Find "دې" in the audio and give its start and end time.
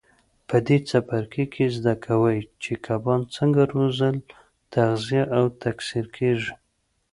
0.65-0.77